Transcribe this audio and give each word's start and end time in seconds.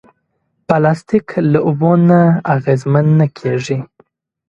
پلاستيک 0.67 1.27
له 1.51 1.59
اوبو 1.67 1.91
نه 2.07 2.19
اغېزمن 2.55 3.05
نه 3.19 3.27
کېږي. 3.37 3.77